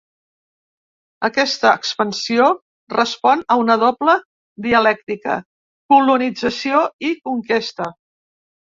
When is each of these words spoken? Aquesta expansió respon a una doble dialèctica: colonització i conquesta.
Aquesta 1.27 1.69
expansió 1.79 2.47
respon 2.95 3.45
a 3.53 3.59
una 3.65 3.77
doble 3.85 4.17
dialèctica: 4.69 5.39
colonització 5.95 6.85
i 7.13 7.17
conquesta. 7.31 7.97